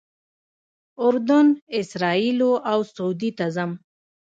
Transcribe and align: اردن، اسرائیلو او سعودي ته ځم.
اردن، 1.05 1.47
اسرائیلو 1.79 2.51
او 2.71 2.79
سعودي 2.93 3.31
ته 3.37 3.45
ځم. 3.55 3.71